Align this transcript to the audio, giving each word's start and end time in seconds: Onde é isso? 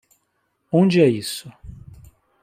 Onde 0.71 0.99
é 0.99 1.07
isso? 1.07 1.47